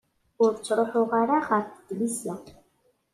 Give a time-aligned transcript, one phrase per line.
[0.43, 2.35] Ur ttruḥeɣ ara ɣer teglisya.